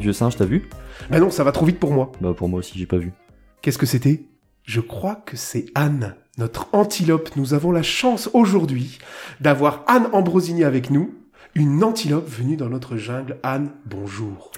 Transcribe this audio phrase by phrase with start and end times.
[0.00, 0.68] vieux singe, t'as vu?
[1.10, 2.12] Bah non, ça va trop vite pour moi.
[2.20, 3.12] Bah pour moi aussi, j'ai pas vu.
[3.62, 4.24] Qu'est-ce que c'était?
[4.64, 7.30] Je crois que c'est Anne, notre antilope.
[7.36, 8.98] Nous avons la chance aujourd'hui
[9.40, 11.14] d'avoir Anne Ambrosini avec nous,
[11.54, 13.38] une antilope venue dans notre jungle.
[13.42, 14.52] Anne, bonjour.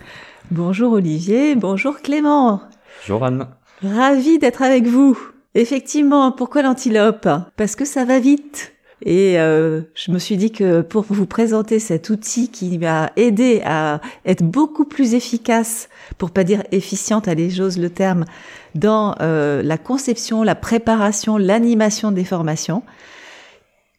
[0.51, 2.63] Bonjour Olivier, bonjour Clément.
[3.03, 3.49] Bonjour Anne.
[3.83, 5.19] Ravi d'être avec vous.
[5.55, 7.29] Effectivement, pourquoi l'antilope?
[7.57, 8.73] Parce que ça va vite.
[9.05, 13.61] Et euh, je me suis dit que pour vous présenter cet outil qui m'a aidé
[13.65, 15.89] à être beaucoup plus efficace,
[16.19, 18.25] pour pas dire efficiente, allez j'ose le terme,
[18.77, 22.85] dans euh, la conception, la préparation, l'animation des formations,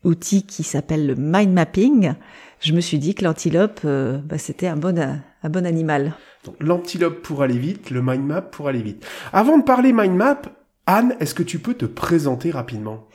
[0.05, 2.13] outil qui s'appelle le mind mapping,
[2.61, 6.13] je me suis dit que l'antilope, euh, bah, c'était un bon, un bon animal.
[6.45, 9.05] Donc l'antilope pour aller vite, le mind map pour aller vite.
[9.33, 10.41] Avant de parler mind map,
[10.85, 13.07] Anne, est-ce que tu peux te présenter rapidement?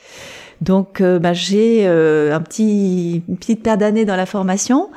[0.61, 4.91] Donc, euh, bah, j'ai euh, un petit, une petite paire d'années dans la formation.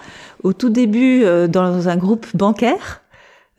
[0.44, 3.02] Au tout début, euh, dans un groupe bancaire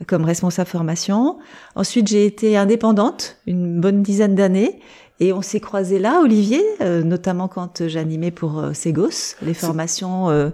[0.08, 1.39] comme responsable formation.
[1.77, 4.80] Ensuite, j'ai été indépendante une bonne dizaine d'années.
[5.20, 10.50] Et on s'est croisés là, Olivier, notamment quand j'animais pour Segos, les formations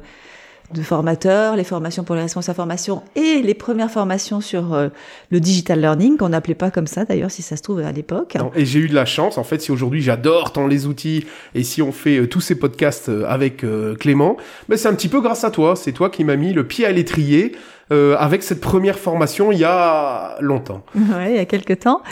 [0.74, 4.88] de formateurs, les formations pour les responsables formation et les premières formations sur euh,
[5.30, 8.36] le digital learning, qu'on n'appelait pas comme ça d'ailleurs, si ça se trouve à l'époque.
[8.54, 11.62] Et j'ai eu de la chance, en fait, si aujourd'hui j'adore tant les outils et
[11.62, 13.64] si on fait euh, tous ces podcasts euh, avec
[13.98, 14.36] Clément,
[14.68, 15.76] ben c'est un petit peu grâce à toi.
[15.76, 17.52] C'est toi qui m'as mis le pied à l'étrier.
[17.90, 20.82] avec cette première formation il y a longtemps.
[20.94, 22.02] Ouais, il y a quelques temps.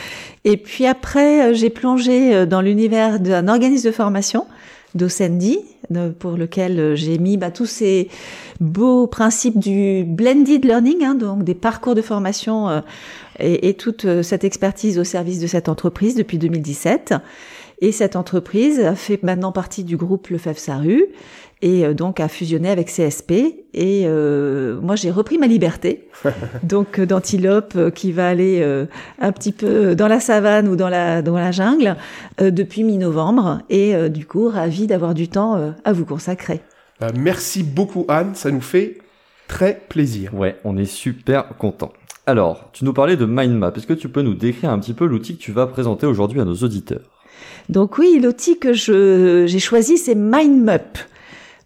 [0.44, 4.46] Et puis après, j'ai plongé dans l'univers d'un organisme de formation,
[4.96, 5.60] Docendi,
[6.18, 8.08] pour lequel j'ai mis bah, tous ces
[8.60, 12.80] beaux principes du blended learning, hein, donc des parcours de formation euh,
[13.38, 17.14] et, toute euh, cette expertise au service de cette entreprise depuis 2017.
[17.82, 21.04] Et cette entreprise fait maintenant partie du groupe Lefebvre Saru
[21.62, 23.32] et euh, donc a fusionné avec CSP.
[23.74, 26.08] Et euh, moi, j'ai repris ma liberté,
[26.62, 28.64] donc d'antilope qui va aller
[29.20, 31.96] un petit peu dans la savane ou dans la dans la jungle
[32.40, 33.60] depuis mi-novembre.
[33.68, 36.62] Et du coup, ravi d'avoir du temps à vous consacrer.
[37.00, 38.98] Bah, merci beaucoup Anne, ça nous fait
[39.48, 40.34] très plaisir.
[40.34, 41.92] Ouais, on est super content.
[42.26, 43.76] Alors, tu nous parlais de MindMap.
[43.76, 46.40] Est-ce que tu peux nous décrire un petit peu l'outil que tu vas présenter aujourd'hui
[46.40, 47.02] à nos auditeurs?
[47.68, 50.98] Donc oui, l'outil que j'ai choisi, c'est MindMap.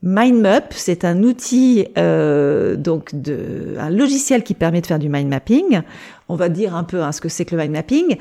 [0.03, 5.28] MindMap, c'est un outil, euh, donc de, un logiciel qui permet de faire du mind
[5.28, 5.83] mapping.
[6.28, 8.16] On va dire un peu hein, ce que c'est que le mind mapping.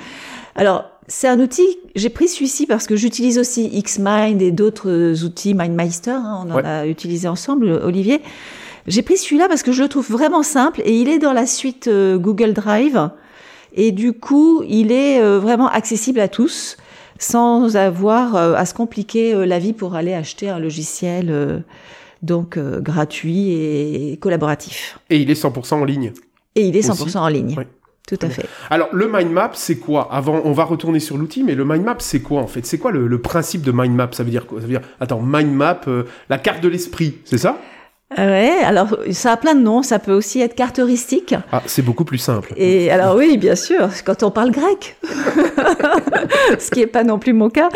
[0.55, 5.53] Alors, c'est un outil, j'ai pris celui-ci parce que j'utilise aussi Xmind et d'autres outils,
[5.53, 8.21] MindMeister, hein, on en a utilisé ensemble, Olivier.
[8.87, 11.45] J'ai pris celui-là parce que je le trouve vraiment simple et il est dans la
[11.45, 13.09] suite euh, Google Drive.
[13.73, 16.77] Et du coup, il est euh, vraiment accessible à tous
[17.19, 21.63] sans avoir euh, à se compliquer la vie pour aller acheter un logiciel
[22.23, 24.99] donc gratuit et collaboratif.
[25.09, 26.13] Et il est 100% en ligne.
[26.55, 27.55] Et il est 100% en ligne.
[28.09, 28.45] Tout à fait.
[28.71, 30.11] Alors, le mind map, c'est quoi?
[30.11, 32.65] Avant, on va retourner sur l'outil, mais le mind map, c'est quoi en fait?
[32.65, 34.09] C'est quoi le, principe de mind map?
[34.13, 34.59] Ça veut dire quoi?
[34.59, 37.59] Ça veut dire, attends, mind map, euh, la carte de l'esprit, c'est ça?
[37.59, 37.78] euh,
[38.17, 39.83] Ouais, alors ça a plein de noms.
[39.83, 41.35] Ça peut aussi être carte heuristique.
[41.51, 42.53] Ah, c'est beaucoup plus simple.
[42.57, 44.97] Et alors oui, bien sûr, quand on parle grec,
[46.59, 47.69] ce qui est pas non plus mon cas.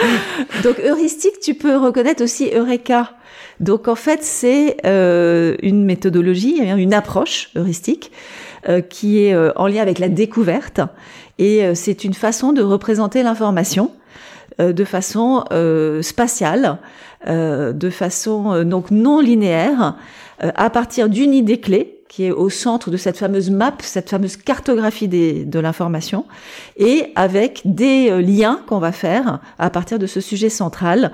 [0.64, 3.12] Donc heuristique, tu peux reconnaître aussi eureka.
[3.60, 8.12] Donc en fait, c'est euh, une méthodologie, une approche heuristique
[8.68, 10.82] euh, qui est euh, en lien avec la découverte.
[11.40, 13.92] Et c'est une façon de représenter l'information
[14.60, 15.44] de façon
[16.02, 16.78] spatiale,
[17.28, 19.96] de façon donc non linéaire,
[20.40, 24.38] à partir d'une idée clé qui est au centre de cette fameuse map, cette fameuse
[24.38, 26.26] cartographie des, de l'information,
[26.78, 31.12] et avec des liens qu'on va faire à partir de ce sujet central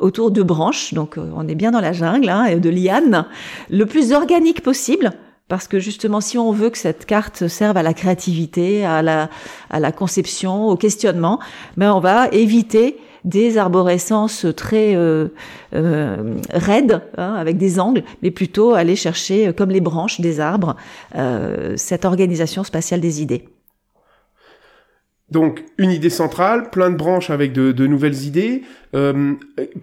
[0.00, 3.26] autour de branches, donc on est bien dans la jungle, hein, de lianes,
[3.68, 5.12] le plus organique possible,
[5.48, 9.30] parce que justement, si on veut que cette carte serve à la créativité, à la,
[9.70, 11.40] à la conception, au questionnement,
[11.76, 15.28] ben on va éviter des arborescences très euh,
[15.74, 20.40] euh, raides, hein, avec des angles, mais plutôt aller chercher, euh, comme les branches des
[20.40, 20.76] arbres,
[21.16, 23.48] euh, cette organisation spatiale des idées.
[25.30, 28.62] Donc une idée centrale, plein de branches avec de, de nouvelles idées.
[28.94, 29.34] Euh,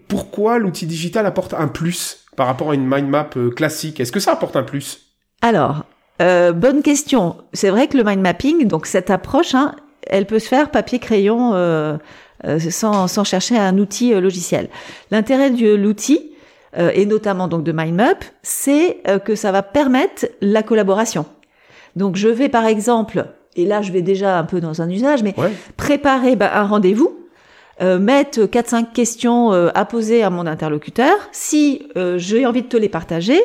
[0.08, 4.00] pourquoi l'outil digital apporte un plus par rapport à une mind map classique?
[4.00, 5.05] Est-ce que ça apporte un plus?
[5.46, 5.84] Alors,
[6.24, 7.36] euh, bonne question.
[7.54, 9.76] C'est vrai que le mind mapping, donc cette approche, hein,
[10.08, 11.98] elle peut se faire papier-crayon euh,
[12.46, 14.70] euh, sans, sans, chercher un outil logiciel.
[15.12, 16.32] L'intérêt de l'outil,
[16.94, 21.26] et notamment donc de MindMap, c'est que ça va permettre la collaboration.
[21.96, 25.24] Donc je vais par exemple, et là je vais déjà un peu dans un usage,
[25.24, 25.36] mais
[25.78, 27.18] préparer bah, un rendez-vous,
[27.80, 31.14] mettre 4-5 questions à poser à mon interlocuteur.
[31.32, 31.88] Si
[32.18, 33.42] j'ai envie de te les partager,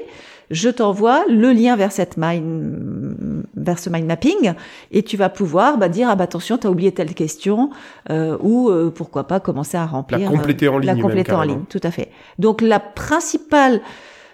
[0.50, 4.52] je t'envoie le lien vers cette mind, vers ce mind mapping,
[4.90, 7.70] et tu vas pouvoir bah, dire ah bah attention, t'as oublié telle question,
[8.10, 10.18] euh, ou euh, pourquoi pas commencer à remplir.
[10.18, 10.86] La compléter en euh, ligne.
[10.86, 12.10] La même, compléter en ligne, tout à fait.
[12.38, 13.80] Donc la principale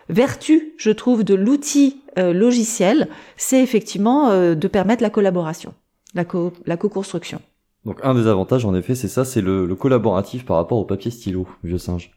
[0.08, 5.74] vertu, je trouve, de l'outil euh, logiciel, c'est effectivement euh, de permettre la collaboration,
[6.14, 7.40] la co- la co-construction.
[7.84, 10.84] Donc un des avantages, en effet, c'est ça, c'est le, le collaboratif par rapport au
[10.84, 12.10] papier stylo, vieux singe.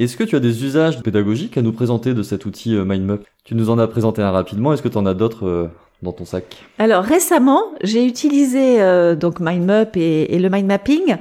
[0.00, 3.20] Est-ce que tu as des usages pédagogiques à nous présenter de cet outil euh, MindMap
[3.44, 5.68] Tu nous en as présenté un rapidement, est-ce que tu en as d'autres euh,
[6.02, 6.64] dans ton sac?
[6.78, 11.16] Alors récemment, j'ai utilisé euh, donc MindMap et, le mind mapping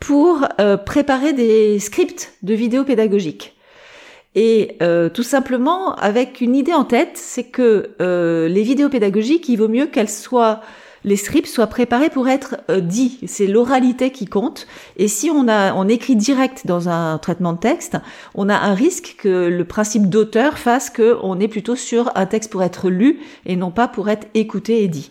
[0.00, 3.54] pour euh, préparer des scripts de vidéos pédagogiques.
[4.34, 9.56] Et euh, tout simplement avec une idée en tête, c'est que les vidéos pédagogiques, il
[9.56, 10.60] vaut mieux qu'elles soient
[11.04, 13.20] les scripts soient préparés pour être euh, dits.
[13.26, 14.66] C'est l'oralité qui compte.
[14.96, 17.98] Et si on on écrit direct dans un traitement de texte,
[18.34, 22.24] on a un risque que le principe d'auteur fasse que on est plutôt sur un
[22.24, 25.10] texte pour être lu et non pas pour être écouté et dit.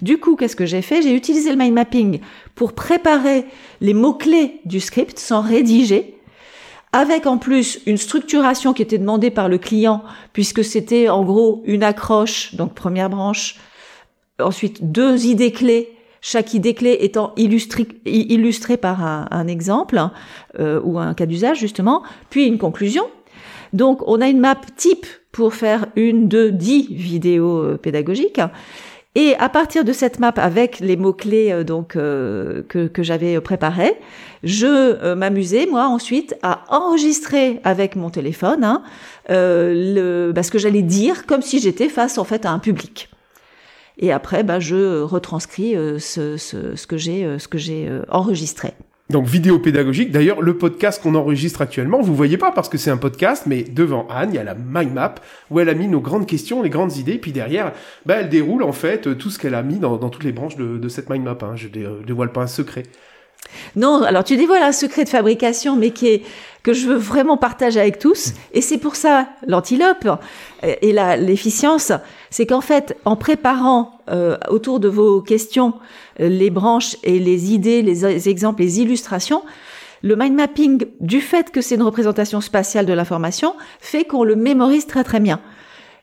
[0.00, 1.02] Du coup, qu'est-ce que j'ai fait?
[1.02, 2.20] J'ai utilisé le mind mapping
[2.54, 3.44] pour préparer
[3.82, 6.14] les mots-clés du script sans rédiger
[6.92, 10.02] avec en plus une structuration qui était demandée par le client,
[10.32, 13.56] puisque c'était en gros une accroche, donc première branche,
[14.40, 15.90] ensuite deux idées clés,
[16.20, 20.00] chaque idée clé étant illustrée, illustrée par un, exemple
[20.58, 23.04] euh, ou un cas d'usage justement, puis une conclusion.
[23.72, 28.40] Donc on a une map type pour faire une, deux, dix vidéos euh, pédagogiques.
[29.16, 33.02] Et à partir de cette map avec les mots clés euh, donc euh, que, que
[33.02, 33.96] j'avais préparés,
[34.42, 38.82] je euh, m'amusais moi ensuite à enregistrer avec mon téléphone hein,
[39.30, 39.72] euh,
[40.28, 43.08] le, bah, ce que j'allais dire comme si j'étais face en fait à un public.
[43.98, 47.88] Et après, bah, je retranscris euh, ce, ce, ce que j'ai euh, ce que j'ai
[47.88, 48.74] euh, enregistré.
[49.08, 50.10] Donc vidéo pédagogique.
[50.10, 53.62] D'ailleurs, le podcast qu'on enregistre actuellement, vous voyez pas parce que c'est un podcast, mais
[53.62, 55.14] devant Anne, il y a la mind map
[55.50, 57.72] où elle a mis nos grandes questions, les grandes idées, puis derrière,
[58.04, 60.32] bah, elle déroule en fait euh, tout ce qu'elle a mis dans, dans toutes les
[60.32, 61.38] branches de, de cette mind map.
[61.42, 61.52] Hein.
[61.54, 62.82] Je dé- euh, dévoile pas un secret.
[63.74, 66.22] Non, alors tu dévoiles un secret de fabrication, mais qui est
[66.66, 68.32] que je veux vraiment partager avec tous.
[68.52, 70.08] Et c'est pour ça l'antilope
[70.64, 71.92] euh, et l'efficience,
[72.28, 75.74] c'est qu'en fait, en préparant euh, autour de vos questions
[76.18, 79.44] euh, les branches et les idées, les, les exemples, les illustrations,
[80.02, 84.34] le mind mapping, du fait que c'est une représentation spatiale de l'information, fait qu'on le
[84.34, 85.40] mémorise très très bien.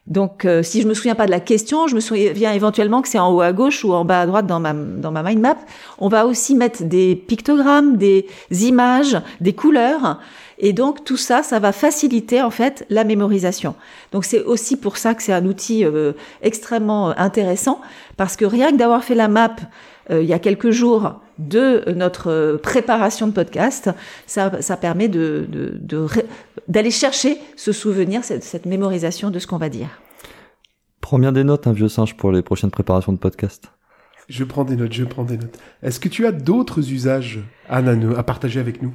[0.08, 3.08] Donc, euh, si je me souviens pas de la question, je me souviens éventuellement que
[3.08, 5.40] c'est en haut à gauche ou en bas à droite dans ma dans ma mind
[5.40, 5.58] map.
[5.98, 10.20] On va aussi mettre des pictogrammes, des images, des couleurs,
[10.60, 13.76] et donc tout ça, ça va faciliter en fait la mémorisation.
[14.12, 17.82] Donc c'est aussi pour ça que c'est un outil euh, extrêmement intéressant
[18.18, 19.56] parce que rien que d'avoir fait la map
[20.12, 23.90] euh, il y a quelques jours de notre euh, préparation de podcast,
[24.28, 26.26] ça, ça permet de, de, de ré-
[26.68, 29.88] d'aller chercher ce souvenir, cette, cette mémorisation de ce qu'on va dire.
[31.02, 33.72] Prends bien des notes, un vieux singe, pour les prochaines préparations de podcast.
[34.30, 35.58] Je prends des notes, je prends des notes.
[35.82, 38.94] Est-ce que tu as d'autres usages, à partager avec nous?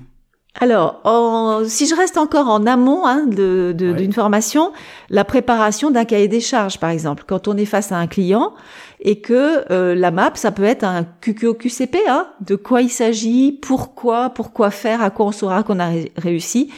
[0.61, 3.95] Alors, en- si je reste encore en amont hein, de- de- Ouais.
[3.95, 4.73] d'une formation,
[5.09, 8.55] la préparation d'un cahier des charges, par exemple, quand on est face à un client
[9.01, 13.53] et que euh, la map, ça peut être un QQOQCP, hein, de quoi il s'agit,
[13.53, 16.73] pourquoi, pourquoi faire, à quoi on saura qu'on a ré- réussi,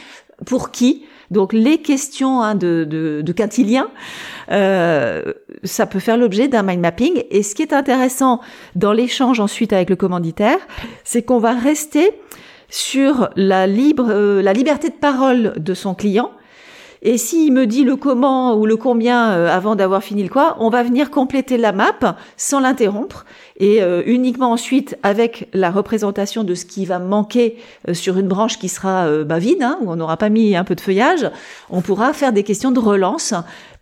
[0.45, 1.05] pour qui.
[1.31, 3.87] Donc les questions hein, de, de, de quintilien,
[4.51, 5.23] euh,
[5.63, 7.23] ça peut faire l'objet d'un mind mapping.
[7.31, 8.41] Et ce qui est intéressant
[8.75, 10.57] dans l'échange ensuite avec le commanditaire,
[11.03, 12.11] c'est qu'on va rester
[12.71, 16.31] sur la libre, euh, la liberté de parole de son client.
[17.03, 20.55] Et s'il me dit le comment ou le combien euh, avant d'avoir fini le quoi,
[20.59, 23.25] on va venir compléter la map sans l'interrompre
[23.57, 27.57] et euh, uniquement ensuite avec la représentation de ce qui va manquer
[27.89, 30.55] euh, sur une branche qui sera euh, bah, vide, hein, où on n'aura pas mis
[30.55, 31.27] un peu de feuillage,
[31.71, 33.33] on pourra faire des questions de relance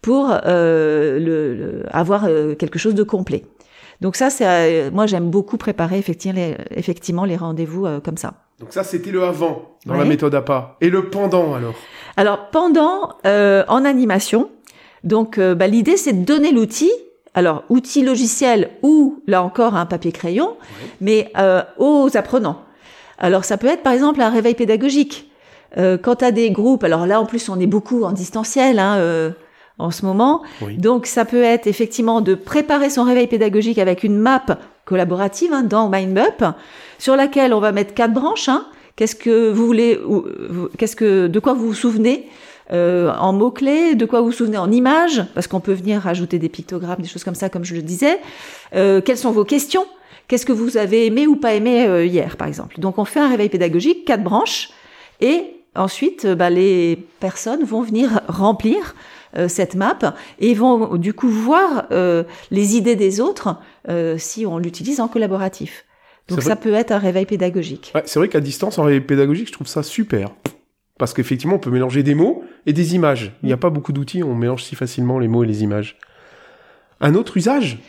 [0.02, 3.44] pour euh, le, le- avoir euh, quelque chose de complet.
[4.02, 8.18] Donc ça, c'est euh, moi j'aime beaucoup préparer effectivement les, effectivement les rendez-vous euh, comme
[8.18, 8.34] ça.
[8.60, 10.78] Donc ça, c'était le avant dans la méthode APA.
[10.82, 11.76] Et le pendant alors?
[12.18, 14.50] Alors pendant euh, en animation,
[15.04, 16.92] donc euh, bah, l'idée c'est de donner l'outil.
[17.36, 20.58] Alors outil logiciel ou là encore un papier crayon,
[21.00, 22.62] mais euh, aux apprenants.
[23.20, 25.32] Alors ça peut être par exemple un réveil pédagogique.
[25.78, 28.80] Euh, quand tu as des groupes, alors là en plus on est beaucoup en distanciel
[28.80, 29.30] hein, euh,
[29.80, 30.78] en ce moment, Oui.
[30.78, 34.46] donc ça peut être effectivement de préparer son réveil pédagogique avec une map
[34.86, 36.56] collaborative hein, dans MindMap
[36.98, 38.50] sur laquelle on va mettre quatre branches.
[38.50, 38.66] Hein.
[38.96, 39.98] Qu'est-ce que vous voulez,
[40.78, 42.28] qu'est-ce que, de quoi vous vous souvenez
[42.72, 46.38] euh, en mots-clés, de quoi vous vous souvenez en images, parce qu'on peut venir rajouter
[46.38, 48.20] des pictogrammes, des choses comme ça, comme je le disais.
[48.76, 49.86] Euh, quelles sont vos questions?
[50.28, 52.80] Qu'est-ce que vous avez aimé ou pas aimé euh, hier, par exemple?
[52.80, 54.70] Donc on fait un réveil pédagogique, quatre branches,
[55.22, 58.94] et ensuite, euh, bah, les personnes vont venir remplir
[59.48, 59.98] cette map
[60.40, 63.56] et vont du coup voir euh, les idées des autres
[63.88, 65.86] euh, si on l'utilise en collaboratif.
[66.28, 67.92] Donc ça peut être un réveil pédagogique.
[67.96, 70.30] Ouais, c'est vrai qu'à distance, en réveil pédagogique, je trouve ça super.
[71.00, 73.34] Parce qu'effectivement, on peut mélanger des mots et des images.
[73.42, 75.98] Il n'y a pas beaucoup d'outils, on mélange si facilement les mots et les images.
[77.02, 77.80] Un autre usage?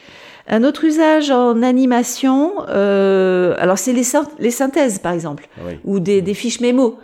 [0.48, 5.48] Un autre usage en animation, euh, alors c'est les, syn- les synthèses par exemple.
[5.84, 6.98] ou des, des fiches mémo.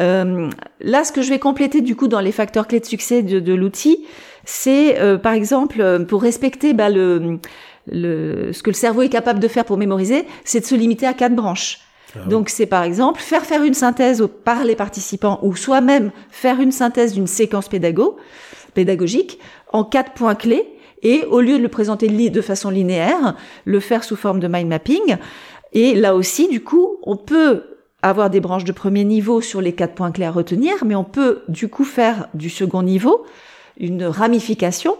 [0.00, 0.48] Euh,
[0.80, 3.40] là, ce que je vais compléter du coup dans les facteurs clés de succès de,
[3.40, 4.04] de l'outil,
[4.44, 7.38] c'est euh, par exemple euh, pour respecter bah, le,
[7.90, 11.06] le, ce que le cerveau est capable de faire pour mémoriser, c'est de se limiter
[11.06, 11.80] à quatre branches.
[12.26, 16.72] Donc c'est par exemple faire faire une synthèse par les participants ou soi-même faire une
[16.72, 18.16] synthèse d'une séquence pédago,
[18.72, 19.38] pédagogique
[19.74, 20.66] en quatre points clés
[21.02, 23.36] et au lieu de le présenter de façon linéaire,
[23.66, 25.16] le faire sous forme de mind mapping.
[25.74, 29.72] Et là aussi, du coup, on peut avoir des branches de premier niveau sur les
[29.72, 33.24] quatre points clés à retenir, mais on peut du coup faire du second niveau
[33.78, 34.96] une ramification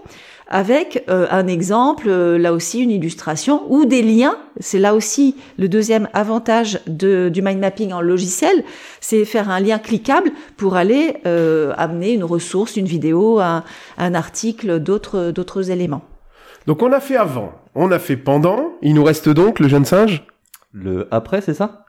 [0.51, 4.37] avec euh, un exemple, euh, là aussi une illustration ou des liens.
[4.61, 8.65] C'est là aussi le deuxième avantage de, du mind mapping en logiciel,
[9.01, 13.63] c'est faire un lien cliquable pour aller euh, amener une ressource, une vidéo, un,
[13.99, 16.03] un article, d'autres d'autres éléments.
[16.67, 19.85] Donc on a fait avant, on a fait pendant, il nous reste donc le jeune
[19.85, 20.25] singe?
[20.73, 21.85] Le après, c'est ça?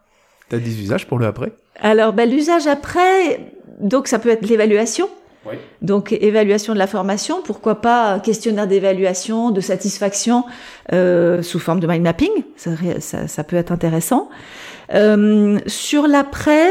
[0.50, 1.52] T'as des usages pour le après?
[1.82, 5.10] Alors, ben, l'usage après, donc ça peut être l'évaluation.
[5.46, 5.56] Oui.
[5.82, 10.44] Donc, évaluation de la formation, pourquoi pas questionnaire d'évaluation, de satisfaction
[10.92, 14.30] euh, sous forme de mind mapping, ça, ça, ça peut être intéressant.
[14.94, 16.68] Euh, sur l'après,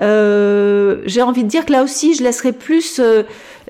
[0.00, 3.24] euh, j'ai envie de dire que là aussi, je laisserai plus euh,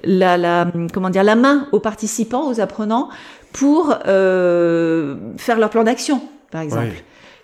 [0.05, 3.09] la, la, comment dire, la main aux participants, aux apprenants,
[3.53, 6.21] pour euh, faire leur plan d'action,
[6.53, 6.95] par exemple.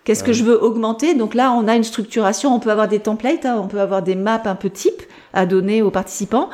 [0.03, 1.13] Qu'est-ce que je veux augmenter?
[1.15, 4.01] Donc là, on a une structuration, on peut avoir des templates, hein, on peut avoir
[4.01, 5.01] des maps un peu types
[5.33, 6.49] à donner aux participants.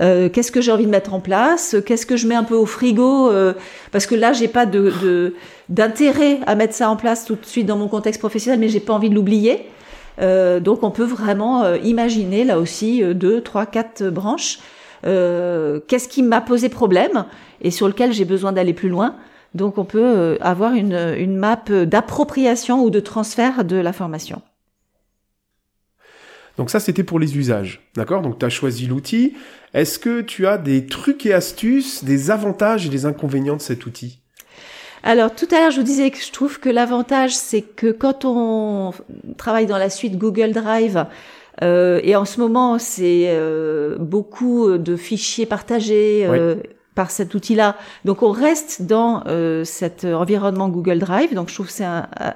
[0.00, 1.74] Euh, Qu'est-ce que j'ai envie de mettre en place?
[1.84, 3.30] Qu'est-ce que je mets un peu au frigo?
[3.30, 3.52] Euh,
[3.90, 5.34] Parce que là, j'ai pas de de-
[5.68, 8.80] d'intérêt à mettre ça en place tout de suite dans mon contexte professionnel, mais j'ai
[8.80, 9.68] pas envie de l'oublier.
[10.20, 14.58] Euh, donc, on peut vraiment imaginer là aussi deux, trois, quatre branches.
[15.06, 17.24] Euh, Qu'est-ce qui m'a posé problème
[17.60, 19.16] et sur lequel j'ai besoin d'aller plus loin?
[19.54, 24.42] Donc on peut euh, avoir une, une map d'appropriation ou de transfert de la formation.
[26.56, 27.80] Donc ça, c'était pour les usages.
[27.96, 28.22] D'accord?
[28.22, 29.34] Donc tu as choisi l'outil.
[29.72, 33.86] Est-ce que tu as des trucs et astuces, des avantages et des inconvénients de cet
[33.86, 34.20] outil?
[35.02, 38.24] Alors tout à l'heure, je vous disais que je trouve que l'avantage, c'est que quand
[38.24, 38.92] on
[39.36, 41.06] travaille dans la suite Google Drive,
[41.62, 46.56] euh, et en ce moment, c'est euh, beaucoup de fichiers partagés euh,
[46.94, 47.76] par cet outil-là.
[48.04, 51.34] Donc on reste dans euh, cet environnement Google Drive.
[51.34, 51.86] Donc je trouve c'est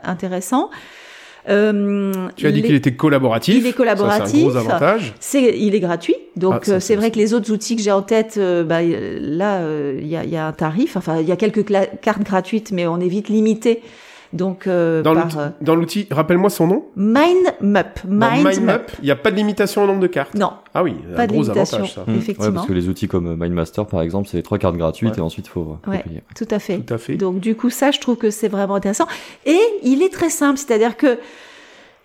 [0.04, 0.70] intéressant.
[1.48, 3.56] Euh, Tu as dit les- qu'il était collaboratif.
[3.56, 4.44] Il est collaboratif.
[4.44, 5.14] un gros avantage.
[5.18, 7.92] C'est, il est gratuit, donc Ah, euh, c'est vrai que les autres outils que j'ai
[7.92, 10.96] en tête, euh, bah, là, euh, il y, a, y a un tarif.
[10.96, 11.64] Enfin, il y a quelques
[12.02, 13.82] cartes gratuites, mais on est vite limité.
[14.34, 16.84] Donc, euh, Dans par l'outil- euh, dans l'outil, rappelle-moi son nom.
[16.96, 18.00] MindMap.
[18.06, 18.80] Dans Mind MindMap, Map.
[19.00, 20.34] il n'y a pas de limitation au nombre de cartes.
[20.34, 21.78] Non, Ah oui, pas un de gros limitation.
[21.78, 22.04] avantage ça.
[22.06, 22.14] Hmm.
[22.16, 22.46] Effectivement.
[22.48, 25.18] Ouais, parce que les outils comme MindMaster, par exemple, c'est les trois cartes gratuites Ouais.
[25.18, 26.02] et ensuite il faut, faut Ouais.
[26.02, 26.22] payer.
[26.36, 26.78] tout à fait.
[26.80, 27.14] Tout à fait.
[27.16, 29.06] Donc du coup, ça, je trouve que c'est vraiment intéressant.
[29.46, 31.18] Et il est très simple, c'est-à-dire que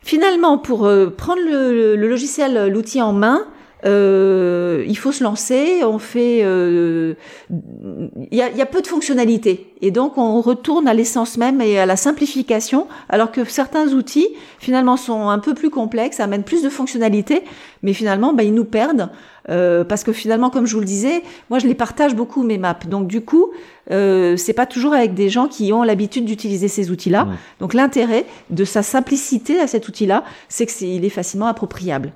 [0.01, 3.43] finalement, pour euh, prendre le, le logiciel, euh, l'outil en main, euh,
[3.85, 5.83] il faut se lancer.
[5.83, 7.15] On fait, euh,
[7.49, 11.61] il y, a, y a peu de fonctionnalités, et donc on retourne à l'essence même
[11.61, 16.43] et à la simplification, alors que certains outils finalement sont un peu plus complexes, amènent
[16.43, 17.43] plus de fonctionnalités,
[17.81, 19.09] mais finalement, bah, ils nous perdent.
[19.49, 22.57] euh, parce que finalement, comme je vous le disais, moi je les partage beaucoup mes
[22.57, 22.77] maps.
[22.87, 23.51] Donc du coup,
[23.91, 27.25] euh, c'est pas toujours avec des gens qui ont l'habitude d'utiliser ces outils-là.
[27.25, 27.35] Ouais.
[27.59, 32.11] Donc l'intérêt de sa simplicité à cet outil-là, c'est que c'est il est facilement appropriable.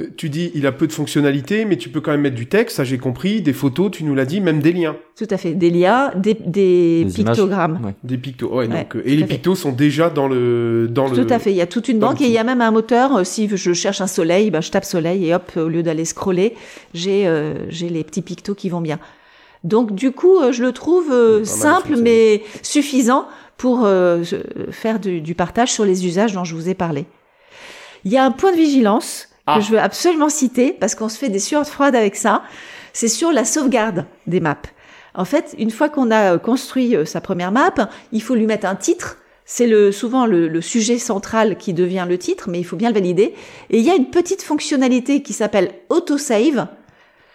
[0.00, 2.46] Euh, Tu dis, il a peu de fonctionnalités, mais tu peux quand même mettre du
[2.46, 5.36] texte, ça j'ai compris, des photos, tu nous l'as dit, même des liens, Tout à
[5.36, 5.52] fait.
[5.54, 7.36] Des liens, des, des, Des images.
[7.36, 7.80] pictogrammes.
[7.84, 7.94] Ouais.
[8.04, 8.48] des pictos.
[8.48, 11.24] Ouais, Ouais, donc, euh, tout et les pictos sont déjà dans le, dans le.
[11.24, 11.50] Tout à fait.
[11.50, 13.16] Il y a toute une banque et il y a même un moteur.
[13.16, 16.04] euh, Si je cherche un soleil, ben, je tape soleil et hop, au lieu d'aller
[16.04, 16.54] scroller,
[16.94, 18.98] j'ai euh, j'ai les petits pictos qui vont bien.
[19.64, 23.26] Donc du coup, je le trouve euh, simple mais suffisant
[23.58, 24.22] pour euh,
[24.70, 27.04] faire du, du partage sur les usages dont je vous ai parlé.
[28.06, 29.58] Il y a un point de vigilance Ah.
[29.58, 32.42] que je veux absolument citer parce qu'on se fait des sueurs froides avec ça.
[32.92, 34.56] C'est sur la sauvegarde des maps.
[35.14, 37.72] En fait, une fois qu'on a euh, construit euh, sa première map,
[38.12, 39.16] il faut lui mettre un titre.
[39.44, 42.88] C'est le, souvent le, le sujet central qui devient le titre, mais il faut bien
[42.88, 43.34] le valider.
[43.70, 46.68] Et il y a une petite fonctionnalité qui s'appelle autosave.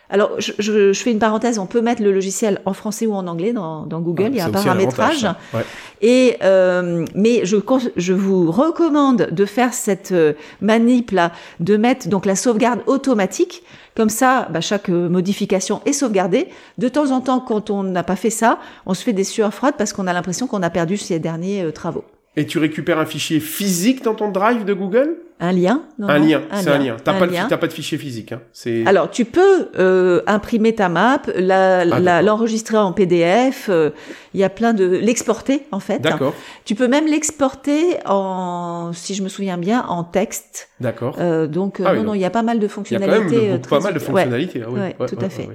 [0.09, 3.13] Alors, je, je, je, fais une parenthèse, on peut mettre le logiciel en français ou
[3.13, 5.27] en anglais dans, dans Google, Ah, il y a un paramétrage.
[5.53, 5.65] Ouais.
[6.01, 7.57] Et euh, mais je,
[7.95, 13.63] je vous recommande de faire cette euh, manip là, de mettre donc la sauvegarde automatique.
[13.95, 16.49] Comme ça, bah, chaque euh, modification est sauvegardée.
[16.77, 19.53] De temps en temps, quand on n'a pas fait ça, on se fait des sueurs
[19.53, 22.03] froides parce qu'on a l'impression qu'on a perdu ses derniers euh, travaux.
[22.37, 25.17] Et tu récupères un fichier physique dans ton drive de Google?
[25.39, 25.83] Un lien?
[25.99, 26.97] Non, Un non, lien, c'est un lien.
[27.03, 28.31] T'as pas, pas de fichier physique.
[28.33, 28.41] Hein.
[28.53, 33.67] C'est Alors, tu peux euh, imprimer ta map, la- Ah, la- l'enregistrer en PDF.
[33.69, 33.89] euh,
[34.33, 35.99] Il y a plein de l'exporter en fait.
[35.99, 36.33] d'accord,
[36.65, 40.69] Tu peux même l'exporter en, si je me souviens bien, en texte.
[40.79, 41.15] d'accord.
[41.19, 42.65] Euh, donc, euh, Ah oui, non, non, il y a pas mal de Il y
[42.65, 43.41] a quand fonctionnalités.
[43.47, 43.99] même euh, pas mal de.
[43.99, 44.63] Ouais, fonctionnalités.
[44.67, 44.79] oui.
[44.79, 45.49] ouais, tout à fait.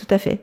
[0.00, 0.40] tout à fait.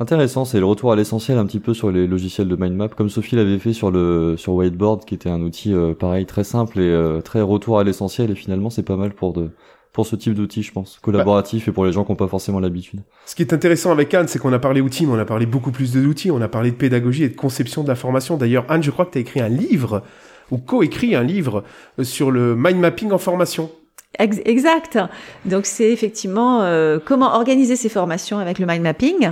[0.00, 2.88] Intéressant, c'est le retour à l'essentiel un petit peu sur les logiciels de mind map,
[2.88, 6.42] comme Sophie l'avait fait sur le sur Whiteboard, qui était un outil euh, pareil très
[6.42, 8.32] simple et euh, très retour à l'essentiel.
[8.32, 9.50] Et finalement, c'est pas mal pour de
[9.92, 12.58] pour ce type d'outil, je pense, collaboratif et pour les gens qui n'ont pas forcément
[12.58, 13.02] l'habitude.
[13.26, 15.46] Ce qui est intéressant avec Anne, c'est qu'on a parlé outils, mais on a parlé
[15.46, 16.32] beaucoup plus d'outils.
[16.32, 18.36] On a parlé de pédagogie et de conception de la formation.
[18.36, 20.02] D'ailleurs, Anne, je crois que tu as écrit un livre,
[20.50, 21.62] ou co-écrit un livre,
[22.00, 23.70] euh, sur le mind mapping en formation.
[24.18, 24.98] Ex- Exact.
[25.44, 29.30] Donc, c'est effectivement euh, comment organiser ces formations avec le mind mapping.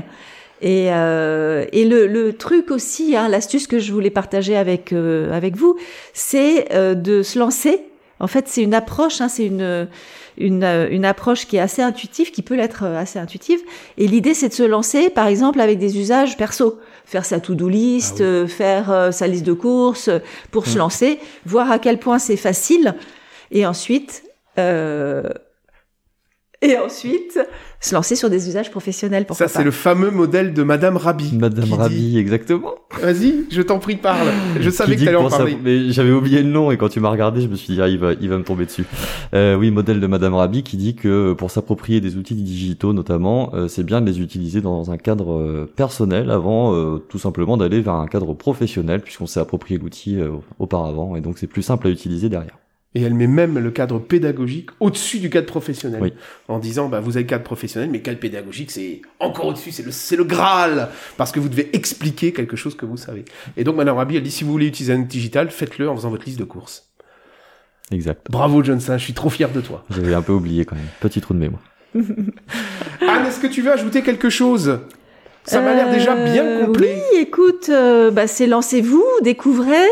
[0.65, 5.33] Et, euh, et le, le truc aussi, hein, l'astuce que je voulais partager avec euh,
[5.33, 5.77] avec vous,
[6.15, 7.81] c'est euh, de se lancer.
[8.21, 9.89] En fait, c'est une approche, hein, c'est une
[10.39, 13.61] une, euh, une approche qui est assez intuitive, qui peut l'être euh, assez intuitive.
[13.99, 17.69] Et l'idée, c'est de se lancer, par exemple, avec des usages perso, faire sa to-do
[17.69, 18.27] list, Ah oui.
[18.27, 20.09] euh, faire sa liste de courses,
[20.53, 20.79] pour se Mm.
[20.79, 22.95] lancer, voir à quel point c'est facile,
[23.51, 24.23] et ensuite
[24.59, 25.25] euh,
[26.69, 27.39] et ensuite
[27.81, 29.27] se lancer sur des usages professionnels.
[29.27, 31.37] Pourquoi Ça, c'est le fameux modèle de Madame Rabi.
[31.37, 32.75] Madame dit- Rabi, exactement.
[33.01, 34.29] Vas-y, je t'en prie, parle.
[34.61, 35.59] Je savais Qui que t'allais en parler.
[35.63, 37.89] Mais j'avais oublié le nom et quand tu m'as regardé, je me suis dit ah,
[37.89, 38.85] il va il va me tomber dessus.
[39.35, 43.51] Euh, oui, modèle de Madame Rabi qui dit que pour s'approprier des outils digitaux notamment,
[43.55, 47.57] euh, c'est bien de les utiliser dans un cadre euh, personnel avant euh, tout simplement
[47.57, 51.63] d'aller vers un cadre professionnel puisqu'on s'est approprié l'outil euh, auparavant et donc c'est plus
[51.63, 52.59] simple à utiliser derrière.
[52.95, 56.01] Et elle met même le cadre pédagogique au-dessus du cadre professionnel.
[56.03, 56.13] Oui.
[56.49, 59.73] En disant, bah, vous avez le cadre professionnel, mais le cadre pédagogique, c'est encore au-dessus,
[59.73, 60.89] c'est le, c'est le Graal.
[61.17, 63.25] Parce que vous devez expliquer quelque chose que vous savez.
[63.57, 65.97] Et donc, Madame Rabi, elle dit, si vous voulez utiliser un outil digital, faites-le en
[65.97, 66.91] faisant votre liste de courses.
[67.91, 68.27] Exact.
[68.31, 69.85] Bravo, Johnson, je suis trop fier de toi.
[69.91, 70.85] J'avais un peu oublié quand même.
[71.01, 71.63] Petit trou de mémoire.
[71.95, 74.81] Anne, est-ce que tu veux ajouter quelque chose?
[75.45, 77.03] Ça m'a l'air déjà bien Euh, complet.
[77.13, 79.89] Oui, écoute, euh, bah, c'est lancez-vous, découvrez.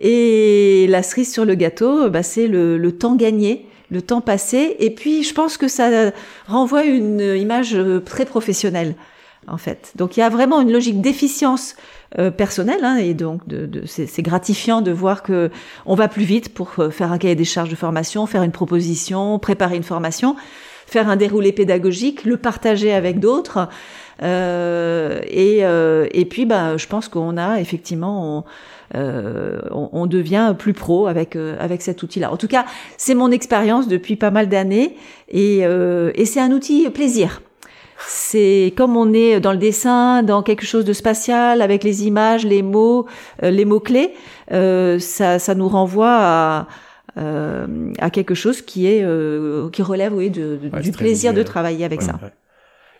[0.00, 4.76] Et la cerise sur le gâteau, bah, c'est le, le temps gagné, le temps passé.
[4.78, 6.10] Et puis, je pense que ça
[6.46, 8.94] renvoie une image euh, très professionnelle,
[9.46, 9.92] en fait.
[9.96, 11.76] Donc, il y a vraiment une logique d'efficience
[12.18, 15.48] euh, personnelle, hein, et donc de, de, c'est gratifiant de voir que
[15.86, 18.50] on va plus vite pour euh, faire un cahier des charges de formation, faire une
[18.50, 20.34] proposition, préparer une formation,
[20.86, 23.68] faire un déroulé pédagogique, le partager avec d'autres.
[24.22, 28.44] Euh, et, euh, et puis, bah, je pense qu'on a effectivement,
[28.94, 32.32] on, on devient plus pro avec euh, avec cet outil-là.
[32.32, 32.64] En tout cas,
[32.96, 34.96] c'est mon expérience depuis pas mal d'années,
[35.28, 37.40] et, euh, et c'est un outil plaisir.
[38.06, 42.46] C'est comme on est dans le dessin, dans quelque chose de spatial, avec les images,
[42.46, 43.06] les mots,
[43.42, 44.14] euh, les mots clés,
[44.52, 46.66] euh, ça, ça nous renvoie à
[47.18, 51.34] euh, à quelque chose qui est euh, qui relève oui de, de- Ouais, du plaisir
[51.34, 52.12] de travailler avec ça.
[52.22, 52.30] Ouais.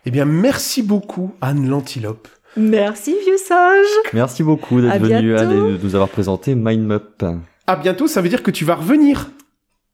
[0.04, 2.28] Eh bien, merci beaucoup, Anne l'Antilope.
[2.56, 3.86] Merci vieux sage.
[4.12, 7.24] Merci beaucoup d'être venu Anne et de nous avoir présenté MindMap.
[7.66, 9.30] À bientôt, ça veut dire que tu vas revenir.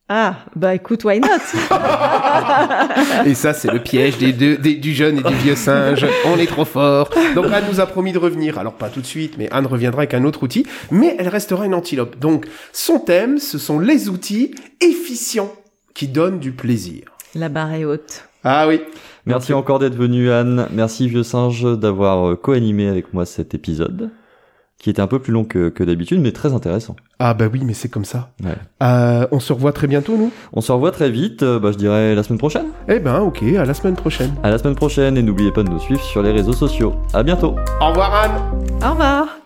[0.08, 1.26] Ah bah écoute why not?
[3.26, 6.06] Et ça, c'est le piège des deux, des- du jeune et du vieux singe.
[6.26, 7.10] On est trop fort.
[7.34, 8.56] Donc Anne nous a promis de revenir.
[8.58, 10.64] Alors pas tout de suite, mais Anne reviendra avec un autre outil.
[10.92, 12.18] Mais elle restera une antilope.
[12.20, 15.52] Donc son thème, ce sont les outils efficients
[15.92, 17.02] qui donnent du plaisir.
[17.34, 18.22] La barre est haute.
[18.44, 18.80] Ah oui.
[19.26, 20.66] Merci encore d'être venu Anne.
[20.72, 24.10] Merci Vieux Singe d'avoir euh, co-animé avec moi cet épisode,
[24.78, 26.94] qui était un peu plus long que, que d'habitude, mais très intéressant.
[27.18, 28.30] Ah bah oui, mais c'est comme ça.
[28.44, 28.54] Ouais.
[28.82, 30.30] Euh, on se revoit très bientôt, nous?
[30.52, 32.66] On se revoit très vite, euh, bah, je dirais la semaine prochaine.
[32.88, 34.32] Eh ben ok, à la semaine prochaine.
[34.44, 36.94] À la semaine prochaine et n'oubliez pas de nous suivre sur les réseaux sociaux.
[37.12, 37.56] À bientôt.
[37.80, 39.45] Au revoir Anne Au revoir.